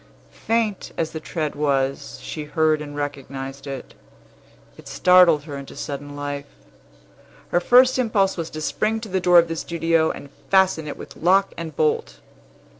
Faint 0.47 0.93
as 0.97 1.11
the 1.11 1.19
tread 1.19 1.53
was, 1.53 2.19
she 2.23 2.45
heard 2.45 2.81
and 2.81 2.95
recognized 2.95 3.67
it. 3.67 3.93
It 4.75 4.87
startled 4.87 5.43
her 5.43 5.55
into 5.57 5.75
sudden 5.75 6.15
life. 6.15 6.47
Her 7.49 7.59
first 7.59 7.99
impulse 7.99 8.35
was 8.35 8.49
to 8.49 8.61
spring 8.61 8.99
to 9.01 9.09
the 9.09 9.19
door 9.21 9.37
of 9.37 9.47
the 9.47 9.55
studio, 9.55 10.09
and 10.09 10.31
fasten 10.49 10.87
it 10.87 10.97
with 10.97 11.15
lock 11.17 11.53
and 11.55 11.75
bolt. 11.75 12.19